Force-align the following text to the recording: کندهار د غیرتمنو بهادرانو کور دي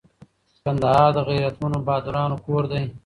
کندهار 0.63 1.09
د 1.15 1.17
غیرتمنو 1.29 1.77
بهادرانو 1.87 2.37
کور 2.45 2.63
دي 2.71 2.83